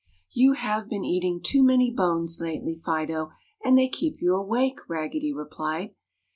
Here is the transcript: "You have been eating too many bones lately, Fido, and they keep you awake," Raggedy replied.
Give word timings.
"You 0.31 0.53
have 0.53 0.89
been 0.89 1.05
eating 1.05 1.41
too 1.43 1.61
many 1.61 1.91
bones 1.93 2.39
lately, 2.41 2.73
Fido, 2.75 3.33
and 3.63 3.77
they 3.77 3.87
keep 3.87 4.19
you 4.19 4.35
awake," 4.35 4.79
Raggedy 4.89 5.31
replied. 5.31 5.93